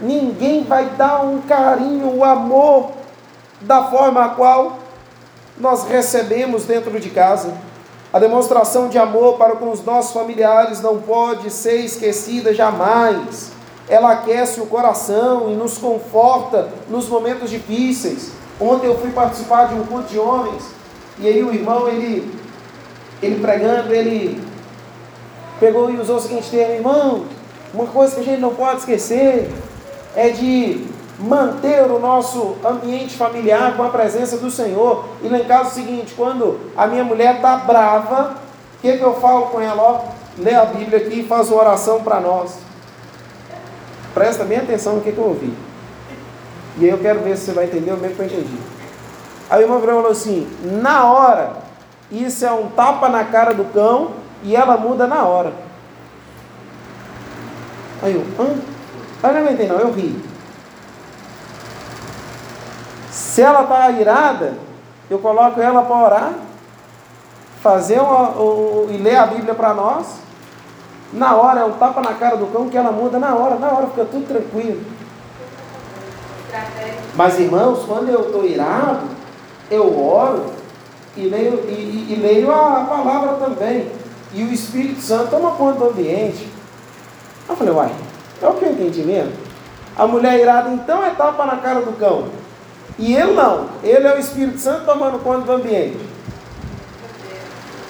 [0.02, 2.90] Ninguém vai dar um carinho, o um amor
[3.60, 4.78] da forma a qual
[5.58, 7.52] nós recebemos dentro de casa.
[8.12, 13.52] A demonstração de amor para com os nossos familiares não pode ser esquecida jamais.
[13.88, 18.39] Ela aquece o coração e nos conforta nos momentos difíceis.
[18.60, 20.80] Ontem eu fui participar de um culto de homens
[21.20, 22.32] e aí o irmão, ele,
[23.22, 24.42] ele pregando, ele
[25.58, 27.26] pegou e usou o seguinte termo, irmão,
[27.74, 29.52] uma coisa que a gente não pode esquecer
[30.16, 30.86] é de
[31.18, 35.04] manter o nosso ambiente familiar com a presença do Senhor.
[35.22, 38.36] E lá em casa é o seguinte, quando a minha mulher está brava,
[38.78, 39.82] o que, que eu falo com ela?
[39.82, 40.00] Ó,
[40.38, 42.56] lê a Bíblia aqui e faz uma oração para nós.
[44.14, 45.52] Presta bem atenção no que, que eu ouvi.
[46.78, 48.58] E aí eu quero ver se você vai entender o mesmo que eu entendi.
[49.48, 51.54] Aí o irmão falou assim, na hora,
[52.10, 55.52] isso é um tapa na cara do cão e ela muda na hora.
[58.02, 58.54] Aí eu, hã?
[59.22, 60.22] Aí não aguentei não, eu ri.
[63.10, 64.54] Se ela está irada,
[65.10, 66.32] eu coloco ela para orar,
[67.60, 68.32] fazer uma,
[68.90, 70.06] e ler a Bíblia para nós.
[71.12, 73.68] Na hora é um tapa na cara do cão que ela muda na hora, na
[73.68, 74.80] hora fica tudo tranquilo.
[77.14, 79.06] Mas irmãos, quando eu estou irado,
[79.70, 80.46] eu oro
[81.16, 83.90] e leio, e, e, leio a, a, palavra também.
[84.32, 86.48] E o Espírito Santo toma conta do ambiente.
[87.48, 87.92] Eu falei, uai,
[88.40, 89.32] é o que eu entendi mesmo?
[89.96, 92.28] A mulher irada então é tapa na cara do cão.
[92.98, 93.68] E ele não.
[93.82, 95.98] Ele é o Espírito Santo tomando conta do ambiente.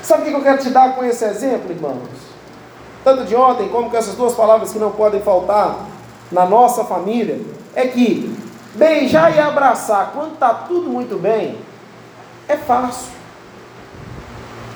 [0.03, 2.09] Sabe o que eu quero te dar com esse exemplo, irmãos?
[3.05, 5.87] Tanto de ontem como com essas duas palavras que não podem faltar
[6.33, 7.41] na nossa família,
[7.75, 8.35] é que
[8.75, 11.59] beijar e abraçar quando está tudo muito bem
[12.49, 13.13] é fácil.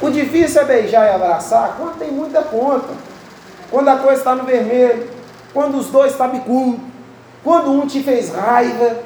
[0.00, 2.92] O difícil é beijar e abraçar quando tem muita conta,
[3.70, 5.08] quando a coisa está no vermelho,
[5.52, 6.80] quando os dois estão tá bicudos,
[7.42, 9.02] quando um te fez raiva,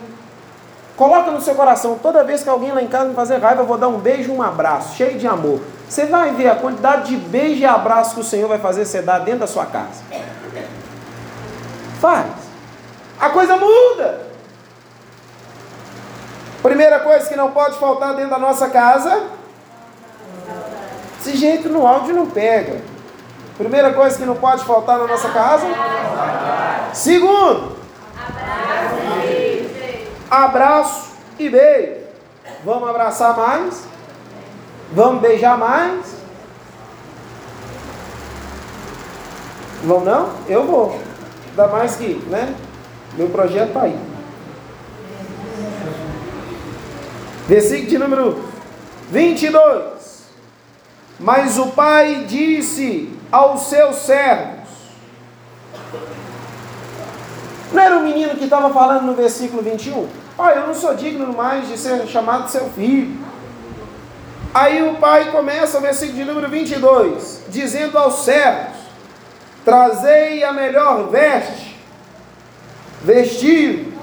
[0.98, 3.66] Coloca no seu coração, toda vez que alguém lá em casa me fazer raiva, eu
[3.66, 5.60] vou dar um beijo e um abraço, cheio de amor.
[5.88, 9.00] Você vai ver a quantidade de beijo e abraço que o Senhor vai fazer você
[9.00, 10.02] dar dentro da sua casa.
[12.00, 12.26] Faz.
[13.20, 14.27] A coisa muda.
[16.68, 19.22] Primeira coisa que não pode faltar dentro da nossa casa.
[21.18, 22.82] Esse jeito no áudio não pega.
[23.56, 25.66] Primeira coisa que não pode faltar na nossa casa.
[26.92, 27.74] Segundo,
[30.30, 32.02] abraço e beijo.
[32.62, 33.84] Vamos abraçar mais?
[34.92, 36.18] Vamos beijar mais?
[39.84, 40.32] Vão não?
[40.46, 41.00] Eu vou.
[41.48, 42.54] Ainda mais que, né?
[43.14, 43.98] Meu projeto está aí.
[47.48, 48.44] Versículo de número
[49.10, 50.28] 22.
[51.18, 54.68] Mas o pai disse aos seus servos:
[57.72, 60.06] Não era o menino que estava falando no versículo 21?
[60.36, 63.16] Pai, eu não sou digno mais de ser chamado seu filho.
[64.52, 68.76] Aí o pai começa o versículo de número 22, dizendo aos servos:
[69.64, 71.80] Trazei a melhor veste,
[73.02, 73.94] vestido,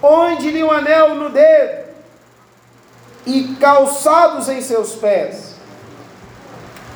[0.00, 1.87] ponde-lhe um anel no dedo
[3.28, 5.54] e calçados em seus pés.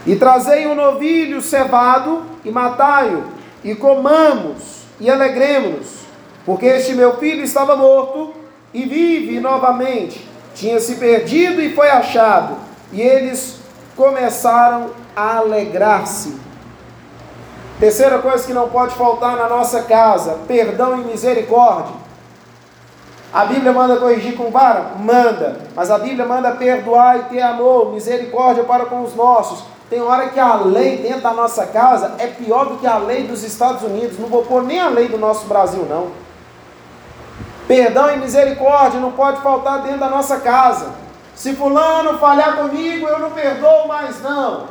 [0.06, 3.24] E trazei um novilho cevado e matai-o,
[3.62, 6.06] e comamos e alegremos-nos,
[6.44, 8.32] porque este meu filho estava morto
[8.72, 12.56] e vive novamente, tinha se perdido e foi achado.
[12.92, 13.58] E eles
[13.94, 16.36] começaram a alegrar-se.
[17.78, 22.01] Terceira coisa que não pode faltar na nossa casa: perdão e misericórdia.
[23.32, 24.92] A Bíblia manda corrigir com vara?
[24.98, 25.56] Manda.
[25.74, 29.64] Mas a Bíblia manda perdoar e ter amor, misericórdia para com os nossos.
[29.88, 33.24] Tem hora que a lei dentro da nossa casa é pior do que a lei
[33.24, 34.18] dos Estados Unidos.
[34.18, 36.08] Não vou pôr nem a lei do nosso Brasil, não.
[37.66, 40.90] Perdão e misericórdia não pode faltar dentro da nossa casa.
[41.34, 44.66] Se fulano falhar comigo, eu não perdoo mais não.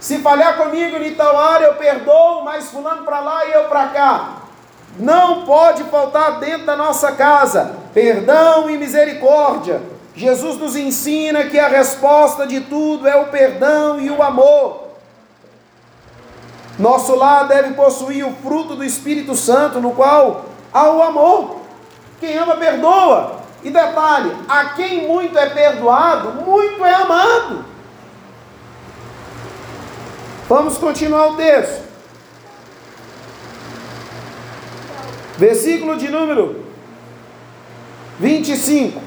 [0.00, 3.86] Se falhar comigo em tal área, eu perdoo, mas fulano para lá e eu para
[3.88, 4.43] cá.
[4.98, 9.80] Não pode faltar dentro da nossa casa perdão e misericórdia.
[10.14, 14.84] Jesus nos ensina que a resposta de tudo é o perdão e o amor.
[16.78, 21.60] Nosso lar deve possuir o fruto do Espírito Santo, no qual há o amor.
[22.20, 23.44] Quem ama, perdoa.
[23.62, 27.64] E detalhe: a quem muito é perdoado, muito é amado.
[30.48, 31.93] Vamos continuar o texto.
[35.36, 36.64] Versículo de número
[38.20, 39.00] 25.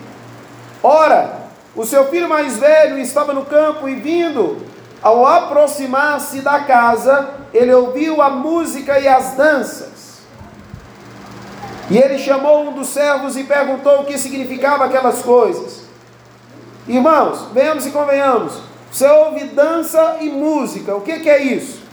[0.83, 4.57] Ora, o seu filho mais velho estava no campo e vindo,
[5.01, 10.17] ao aproximar-se da casa, ele ouviu a música e as danças.
[11.89, 15.83] E ele chamou um dos servos e perguntou o que significava aquelas coisas.
[16.87, 18.61] Irmãos, venhamos e convenhamos.
[18.91, 21.86] Você ouve dança e música, o que, que é isso?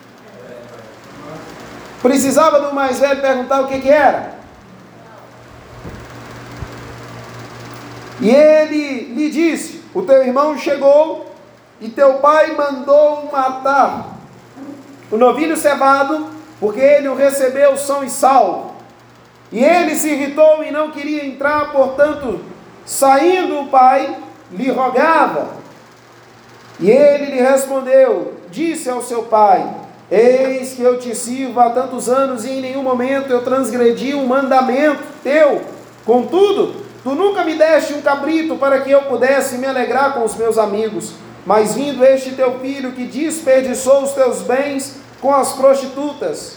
[2.04, 4.34] Precisava do mais velho perguntar o que, que era?
[8.20, 11.32] E ele lhe disse: O teu irmão chegou
[11.80, 14.18] e teu pai mandou matar
[15.10, 16.28] o novilho cevado,
[16.60, 18.74] porque ele o recebeu são e salvo.
[19.50, 22.38] E ele se irritou e não queria entrar, portanto,
[22.84, 24.14] saindo o pai,
[24.52, 25.52] lhe rogava.
[26.78, 32.08] E ele lhe respondeu: Disse ao seu pai: Eis que eu te sirvo há tantos
[32.08, 35.62] anos e em nenhum momento eu transgredi um mandamento teu.
[36.04, 40.34] Contudo, Tu nunca me deste um cabrito para que eu pudesse me alegrar com os
[40.36, 41.12] meus amigos.
[41.44, 46.56] Mas vindo este teu filho que desperdiçou os teus bens com as prostitutas.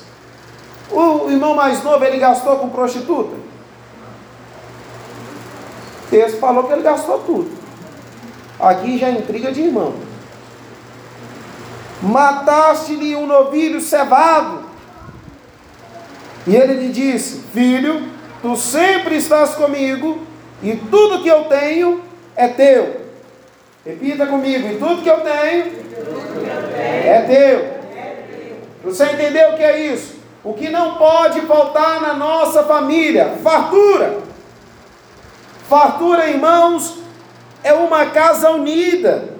[0.89, 3.35] O irmão mais novo ele gastou com prostituta?
[6.05, 7.51] O texto falou que ele gastou tudo.
[8.57, 9.93] Aqui já é intriga de irmão.
[12.01, 14.63] Mataste-lhe um novilho cevado.
[16.45, 18.07] E ele lhe disse: Filho,
[18.41, 20.19] tu sempre estás comigo
[20.61, 22.03] e tudo que eu tenho
[22.35, 23.01] é teu.
[23.85, 25.65] Repita comigo: e tudo que eu tenho
[27.05, 27.77] é teu.
[28.83, 30.15] Você entendeu o que é isso?
[30.43, 33.33] O que não pode faltar na nossa família?
[33.43, 34.19] Fartura.
[35.67, 36.99] Fartura, irmãos,
[37.63, 39.36] é uma casa unida,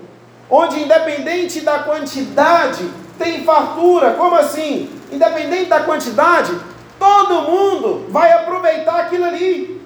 [0.50, 4.12] onde independente da quantidade, tem fartura.
[4.12, 4.90] Como assim?
[5.12, 6.58] Independente da quantidade,
[7.00, 9.78] todo mundo vai aproveitar aquilo ali.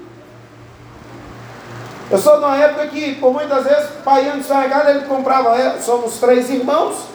[2.10, 5.58] Eu sou de uma época que, por muitas vezes, pai ia no supermercado, ele comprava,
[5.58, 7.06] é, somos três irmãos,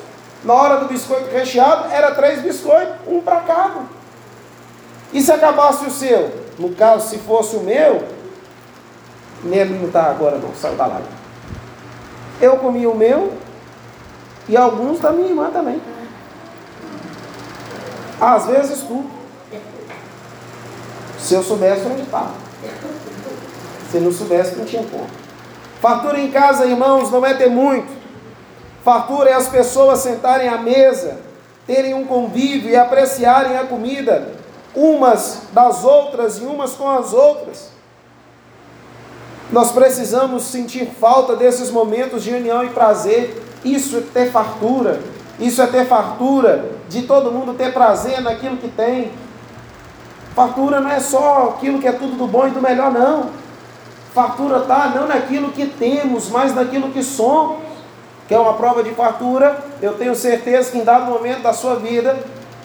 [0.42, 3.80] na hora do biscoito recheado, era três biscoitos, um para cada.
[5.12, 6.46] E se acabasse o seu?
[6.58, 8.04] No caso, se fosse o meu,
[9.42, 11.08] nele não está agora não, saiu da live.
[12.40, 13.32] Eu comia o meu
[14.48, 15.80] e alguns da minha irmã também.
[18.20, 19.10] Às vezes tudo.
[21.18, 22.34] Se eu soubesse onde estava.
[23.90, 25.06] Se não soubesse, não tinha como.
[25.80, 27.92] Fartura em casa, irmãos, não é ter muito.
[28.82, 31.18] Fartura é as pessoas sentarem à mesa,
[31.66, 34.34] terem um convívio e apreciarem a comida,
[34.74, 37.75] umas das outras e umas com as outras.
[39.50, 43.42] Nós precisamos sentir falta desses momentos de união e prazer.
[43.64, 45.00] Isso é ter fartura.
[45.38, 49.12] Isso é ter fartura de todo mundo ter prazer naquilo que tem.
[50.34, 53.30] Fartura não é só aquilo que é tudo do bom e do melhor, não.
[54.12, 57.58] Fartura está não naquilo que temos, mas naquilo que somos.
[58.26, 59.64] Que é uma prova de fartura.
[59.80, 62.18] Eu tenho certeza que em dado momento da sua vida,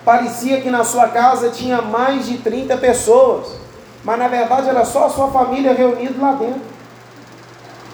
[0.03, 3.59] parecia que na sua casa tinha mais de 30 pessoas.
[4.03, 6.70] Mas na verdade era só a sua família reunida lá dentro.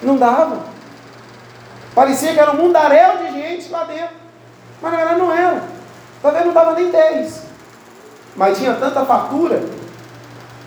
[0.01, 0.59] Não dava.
[1.93, 4.15] Parecia que era um mundaréu de gente lá dentro.
[4.81, 5.63] Mas na verdade não era.
[6.21, 7.43] Talvez não dava nem 10.
[8.35, 9.61] Mas tinha tanta fartura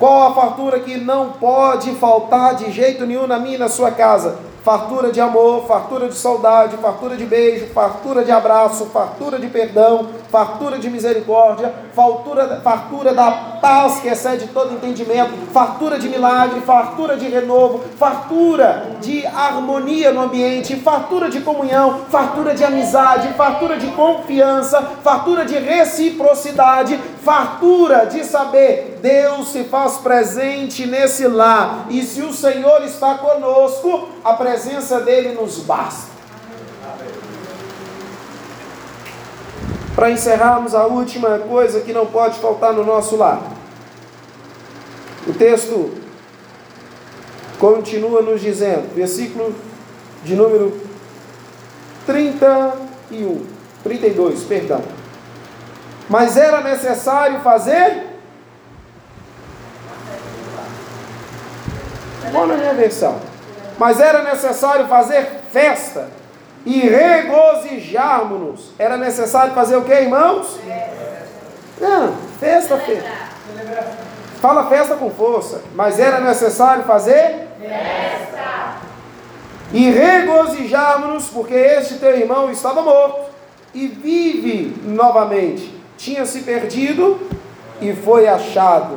[0.01, 3.91] qual a fartura que não pode faltar de jeito nenhum na minha e na sua
[3.91, 4.39] casa?
[4.63, 10.09] Fartura de amor, fartura de saudade, fartura de beijo, fartura de abraço, fartura de perdão,
[10.31, 17.17] fartura de misericórdia, fartura, fartura da paz que excede todo entendimento, fartura de milagre, fartura
[17.17, 23.89] de renovo, fartura de harmonia no ambiente, fartura de comunhão, fartura de amizade, fartura de
[23.89, 32.23] confiança, fartura de reciprocidade, fartura de saber Deus se faz presente nesse lar e se
[32.23, 36.11] o Senhor está conosco, a presença dele nos basta.
[39.95, 43.43] Para encerrarmos a última coisa que não pode faltar no nosso lar.
[45.27, 45.93] O texto
[47.59, 49.55] continua nos dizendo, versículo
[50.25, 50.81] de número
[52.07, 53.47] 31,
[53.83, 55.00] 32, perdão.
[56.11, 58.11] Mas era necessário fazer
[62.31, 63.17] Qual na minha versão?
[63.79, 66.09] Mas era necessário fazer festa
[66.65, 68.73] e regozijarmos-nos.
[68.79, 70.59] Era necessário fazer o que, irmãos?
[71.81, 73.11] Não, festa, festa.
[74.41, 75.63] Fala festa com força.
[75.75, 78.77] Mas era necessário fazer festa.
[79.73, 83.31] E regozijarmos-nos, porque este teu irmão estava morto
[83.73, 85.80] e vive novamente.
[86.01, 87.21] Tinha se perdido
[87.79, 88.95] e foi achado.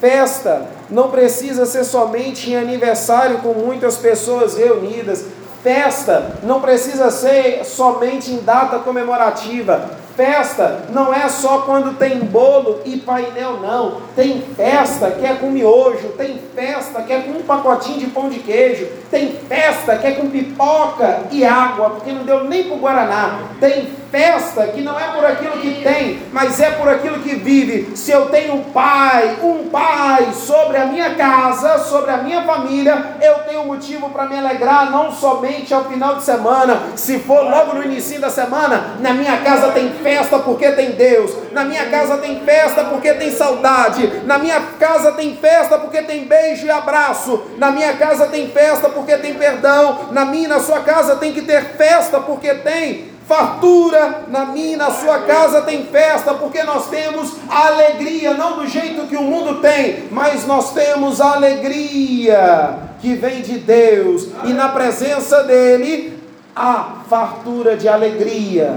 [0.00, 5.24] Festa não precisa ser somente em aniversário com muitas pessoas reunidas.
[5.62, 9.88] Festa não precisa ser somente em data comemorativa.
[10.16, 14.02] Festa não é só quando tem bolo e painel, não.
[14.14, 18.28] Tem festa que é com miojo, tem festa que é com um pacotinho de pão
[18.28, 22.76] de queijo, tem festa que é com pipoca e água, porque não deu nem para
[22.76, 23.40] o Guaraná.
[23.58, 27.96] Tem festa que não é por aquilo que tem, mas é por aquilo que vive.
[27.96, 33.16] Se eu tenho um pai, um pai sobre a minha casa, sobre a minha família,
[33.20, 36.82] eu tenho motivo para me alegrar, não somente ao final de semana.
[36.94, 41.32] Se for logo no início da semana, na minha casa tem festa porque tem Deus.
[41.52, 44.22] Na minha casa tem festa porque tem saudade.
[44.26, 47.42] Na minha casa tem festa porque tem beijo e abraço.
[47.56, 50.08] Na minha casa tem festa porque tem perdão.
[50.12, 54.76] Na minha e na sua casa tem que ter festa porque tem fartura na minha,
[54.76, 59.22] na sua casa tem festa, porque nós temos a alegria, não do jeito que o
[59.22, 66.18] mundo tem, mas nós temos a alegria que vem de Deus, e na presença dEle
[66.54, 68.74] há fartura de alegria.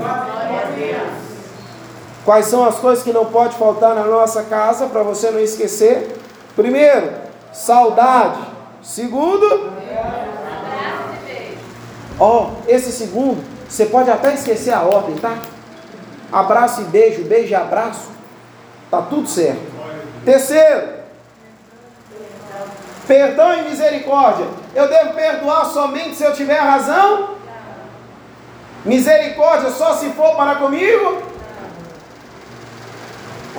[2.25, 6.17] Quais são as coisas que não pode faltar na nossa casa para você não esquecer?
[6.55, 7.13] Primeiro,
[7.53, 8.39] saudade.
[8.81, 9.71] Segundo,
[12.19, 15.37] ó, oh, esse segundo, você pode até esquecer a ordem, tá?
[16.31, 18.09] Abraço e beijo, beijo e abraço.
[18.89, 19.61] Tá tudo certo.
[20.23, 20.95] Terceiro,
[23.07, 24.47] perdão e misericórdia.
[24.73, 27.35] Eu devo perdoar somente se eu tiver razão?
[28.83, 31.34] Misericórdia só se for para comigo?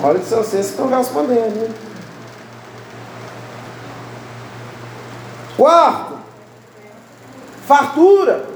[0.03, 1.55] Olha que são vocês que estão respondendo.
[1.55, 1.75] Né?
[5.57, 6.19] Quarto,
[7.67, 8.47] fartura.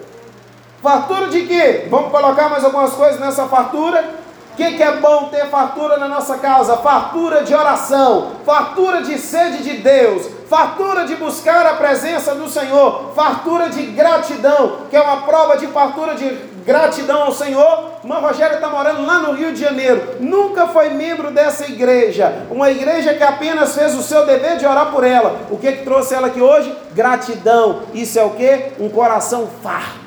[0.83, 1.87] Fartura de quê?
[1.91, 4.20] Vamos colocar mais algumas coisas nessa fartura.
[4.61, 6.77] O que, que, é bom ter fartura na nossa casa?
[6.77, 13.15] Fartura de oração, fartura de sede de Deus, fartura de buscar a presença do Senhor,
[13.17, 16.29] fartura de gratidão, que é uma prova de fartura de
[16.63, 17.93] gratidão ao Senhor.
[18.05, 22.71] Uma Rogéria está morando lá no Rio de Janeiro, nunca foi membro dessa igreja, uma
[22.71, 25.41] igreja que apenas fez o seu dever de orar por ela.
[25.51, 26.77] O que, que trouxe ela aqui hoje?
[26.93, 27.85] Gratidão.
[27.95, 28.73] Isso é o que?
[28.79, 30.01] Um coração farto.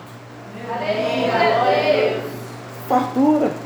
[2.88, 3.63] Fartura.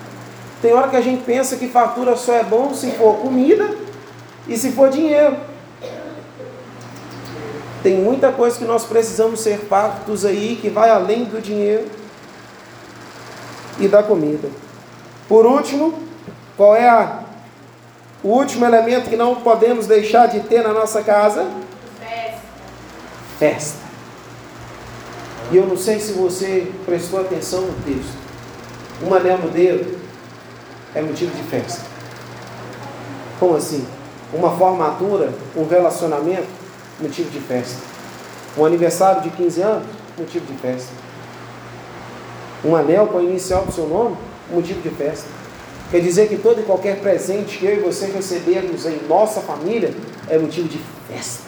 [0.67, 3.73] Tem hora que a gente pensa que fartura só é bom se for comida
[4.49, 5.37] e se for dinheiro.
[7.81, 11.87] Tem muita coisa que nós precisamos ser fartos aí que vai além do dinheiro
[13.79, 14.49] e da comida.
[15.29, 16.03] Por último,
[16.57, 17.21] qual é a,
[18.21, 21.49] o último elemento que não podemos deixar de ter na nossa casa?
[21.97, 22.41] Festa.
[23.39, 23.79] Festa.
[25.49, 28.17] E eu não sei se você prestou atenção no texto.
[29.01, 30.06] Um anel no dedo
[30.97, 31.81] é motivo de festa.
[33.39, 33.85] Como assim?
[34.33, 36.47] Uma formatura, um relacionamento,
[36.99, 37.79] motivo de festa.
[38.57, 39.87] Um aniversário de 15 anos,
[40.17, 41.07] motivo de festa
[42.63, 44.17] um anel com a inicial do seu nome,
[44.51, 45.27] motivo de festa.
[45.91, 49.93] Quer dizer que todo e qualquer presente que eu e você recebermos em nossa família
[50.27, 51.43] é motivo de festa.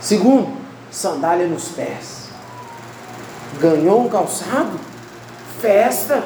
[0.00, 0.52] Segundo,
[0.90, 2.28] sandália nos pés.
[3.60, 4.80] Ganhou um calçado?
[5.60, 6.24] Festa.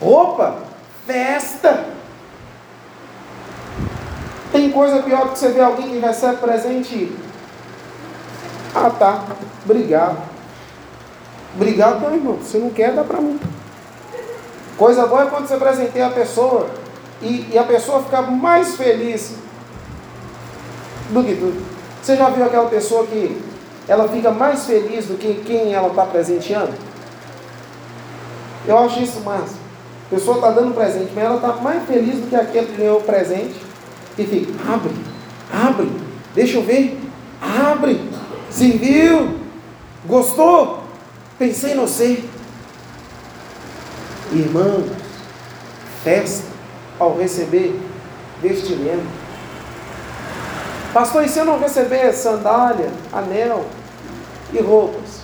[0.00, 0.69] Roupa?
[1.10, 1.86] Festa.
[4.52, 7.12] Tem coisa pior do que você ver alguém que recebe presente.
[8.72, 9.24] Ah tá,
[9.64, 10.18] obrigado.
[11.56, 12.38] Obrigado, não, irmão.
[12.44, 13.40] Se não quer, dá para mim.
[14.78, 16.70] Coisa boa é quando você presenteia a pessoa
[17.20, 19.34] e, e a pessoa fica mais feliz
[21.10, 21.60] do que tudo.
[22.00, 23.42] Você já viu aquela pessoa que
[23.88, 26.72] ela fica mais feliz do que quem ela está presenteando?
[28.64, 29.59] Eu acho isso massa.
[30.10, 33.02] Pessoa está dando presente, mas ela está mais feliz do que aquele que ganhou o
[33.04, 33.54] presente
[34.18, 34.92] e fica, abre,
[35.52, 35.92] abre,
[36.34, 36.98] deixa eu ver,
[37.40, 38.10] abre,
[38.50, 39.38] serviu,
[40.04, 40.82] gostou,
[41.38, 42.24] pensei em você.
[44.32, 44.90] Irmãos,
[46.02, 46.44] festa
[46.98, 47.80] ao receber
[48.42, 49.06] vestimento.
[50.92, 53.64] Pastor, e se eu não receber sandália, anel
[54.52, 55.20] e roupas?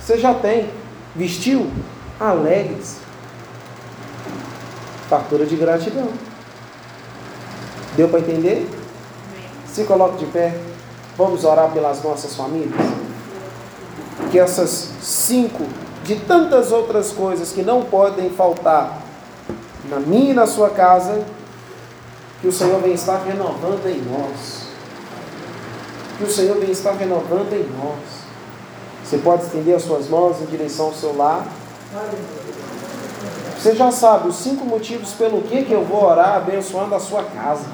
[0.00, 0.70] Você já tem,
[1.14, 1.70] vestiu,
[2.18, 3.05] alegres.
[5.08, 6.08] Fartura de gratidão.
[7.96, 8.68] Deu para entender?
[9.66, 10.58] Se coloque de pé.
[11.16, 12.80] Vamos orar pelas nossas famílias.
[14.30, 15.64] Que essas cinco
[16.04, 19.02] de tantas outras coisas que não podem faltar
[19.88, 21.24] na minha e na sua casa,
[22.40, 24.66] que o Senhor vem estar renovando em nós.
[26.18, 28.26] Que o Senhor vem estar renovando em nós.
[29.04, 31.46] Você pode estender as suas mãos em direção ao seu lar.
[33.58, 37.22] Você já sabe os cinco motivos pelo que, que eu vou orar abençoando a sua
[37.22, 37.64] casa.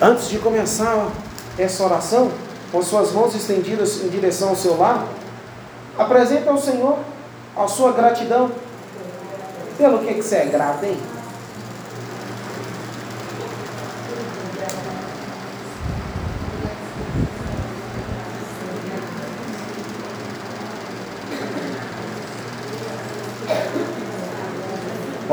[0.00, 1.08] Antes de começar
[1.58, 2.30] essa oração,
[2.70, 5.06] com suas mãos estendidas em direção ao seu lar,
[5.98, 6.98] apresente ao Senhor
[7.56, 8.50] a sua gratidão.
[9.78, 10.96] Pelo que, que você é grato, hein?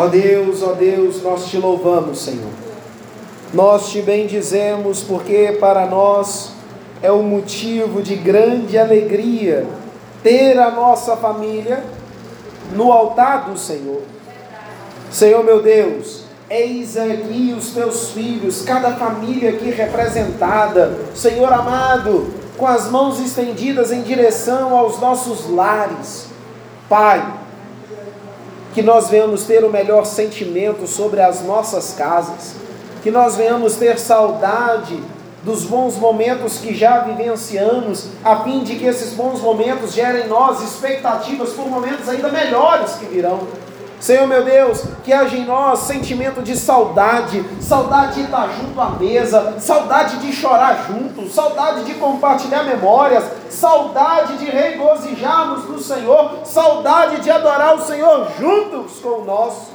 [0.04, 2.52] Ó Deus, ó Deus, nós te louvamos, Senhor.
[3.54, 6.52] Nós te bendizemos porque para nós
[7.02, 9.66] é um motivo de grande alegria
[10.22, 11.86] ter a nossa família
[12.74, 14.02] no altar do Senhor.
[15.10, 22.28] Senhor meu Deus, eis aqui os teus filhos, cada família aqui representada, Senhor amado,
[22.58, 26.28] com as mãos estendidas em direção aos nossos lares.
[26.90, 27.43] Pai,
[28.74, 32.56] que nós venhamos ter o melhor sentimento sobre as nossas casas,
[33.04, 35.00] que nós venhamos ter saudade
[35.44, 40.28] dos bons momentos que já vivenciamos, a fim de que esses bons momentos gerem em
[40.28, 43.42] nós expectativas por momentos ainda melhores que virão.
[44.04, 48.90] Senhor meu Deus, que haja em nós sentimento de saudade, saudade de estar junto à
[48.90, 57.22] mesa, saudade de chorar junto, saudade de compartilhar memórias, saudade de regozijarmos no Senhor, saudade
[57.22, 59.73] de adorar o Senhor juntos com nossos.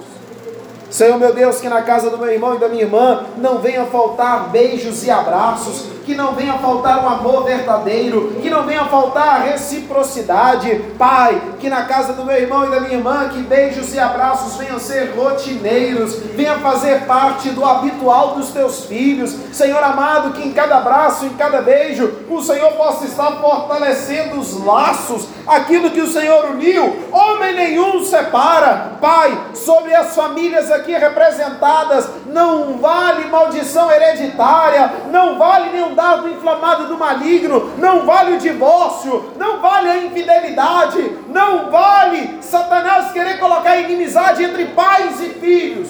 [0.91, 3.85] Senhor meu Deus, que na casa do meu irmão e da minha irmã não venha
[3.87, 9.43] faltar beijos e abraços, que não venha faltar um amor verdadeiro, que não venha faltar
[9.43, 10.83] reciprocidade.
[10.97, 14.57] Pai, que na casa do meu irmão e da minha irmã, que beijos e abraços
[14.57, 19.37] venham ser rotineiros, venha fazer parte do habitual dos teus filhos.
[19.53, 24.65] Senhor amado, que em cada abraço, em cada beijo, o Senhor possa estar fortalecendo os
[24.65, 28.93] laços, aquilo que o Senhor uniu, homem nenhum separa.
[28.99, 36.87] Pai, sobre as famílias aqui representadas, não vale maldição hereditária, não vale nenhum dardo inflamado
[36.87, 43.77] do maligno, não vale o divórcio, não vale a infidelidade, não vale Satanás querer colocar
[43.77, 45.89] inimizade entre pais e filhos,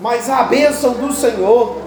[0.00, 1.82] mas a bênção do Senhor.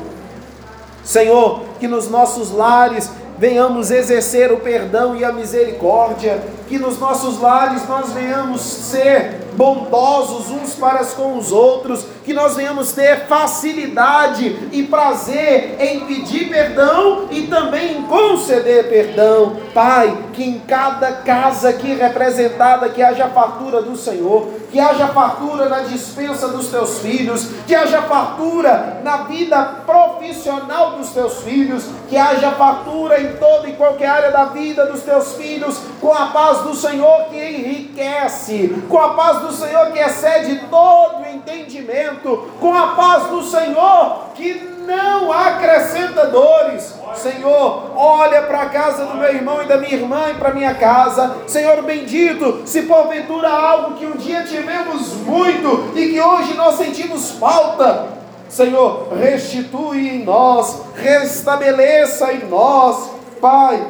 [1.03, 3.09] Senhor, que nos nossos lares
[3.41, 10.51] venhamos exercer o perdão e a misericórdia, que nos nossos lares nós venhamos ser bondosos
[10.51, 17.27] uns para com os outros, que nós venhamos ter facilidade e prazer em pedir perdão
[17.31, 19.57] e também em conceder perdão.
[19.73, 25.67] Pai, que em cada casa aqui representada que haja fartura do Senhor, que haja fartura
[25.67, 32.17] na dispensa dos teus filhos, que haja fartura na vida profissional dos teus filhos, que
[32.17, 36.59] haja fartura em toda e qualquer área da vida dos teus filhos, com a paz
[36.59, 42.10] do Senhor que enriquece, com a paz do Senhor que excede todo entendimento,
[42.59, 46.95] com a paz do Senhor que não acrescenta dores.
[47.15, 50.73] Senhor, olha para a casa do meu irmão e da minha irmã e para minha
[50.75, 51.37] casa.
[51.47, 57.31] Senhor bendito, se porventura algo que um dia tivemos muito e que hoje nós sentimos
[57.31, 58.07] falta,
[58.49, 63.81] Senhor, restitui em nós, restabeleça em nós, Pai,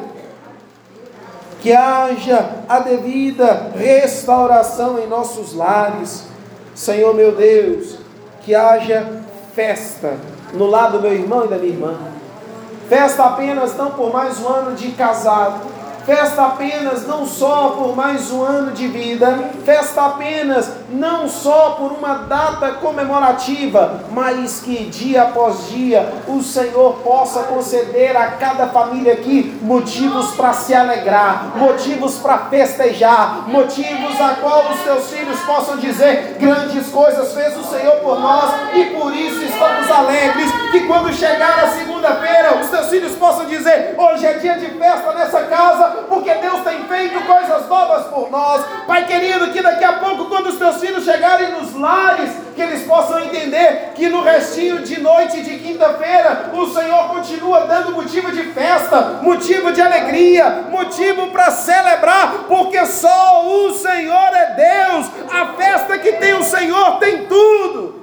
[1.61, 6.25] que haja a devida restauração em nossos lares.
[6.73, 8.00] Senhor meu Deus,
[8.43, 9.07] que haja
[9.55, 10.15] festa
[10.53, 11.95] no lado do meu irmão e da minha irmã.
[12.89, 15.61] Festa apenas não por mais um ano de casado,
[16.05, 21.91] festa apenas não só por mais um ano de vida, festa apenas não só por
[21.91, 29.13] uma data comemorativa, mas que dia após dia o Senhor possa conceder a cada família
[29.13, 35.77] aqui motivos para se alegrar, motivos para festejar, motivos a qual os teus filhos possam
[35.77, 40.51] dizer grandes coisas fez o Senhor por nós e por isso estamos alegres.
[40.71, 45.13] Que quando chegar a segunda-feira, os teus filhos possam dizer: hoje é dia de festa
[45.13, 48.63] nessa casa, porque Deus tem feito coisas novas por nós.
[48.87, 52.83] Pai querido, que daqui a pouco, quando os teus filhos chegarem nos lares, que eles
[52.83, 58.43] possam entender que no restinho de noite de quinta-feira, o Senhor continua dando motivo de
[58.51, 65.05] festa, motivo de alegria, motivo para celebrar, porque só o Senhor é Deus.
[65.31, 68.01] A festa que tem o Senhor tem tudo.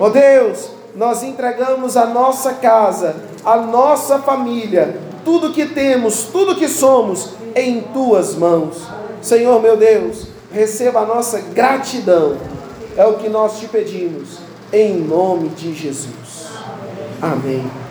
[0.00, 6.68] Oh Deus, nós entregamos a nossa casa, a nossa família, tudo que temos, tudo que
[6.68, 8.88] somos em tuas mãos.
[9.20, 12.36] Senhor meu Deus, receba a nossa gratidão.
[12.96, 14.38] É o que nós te pedimos,
[14.72, 16.48] em nome de Jesus.
[17.20, 17.82] Amém.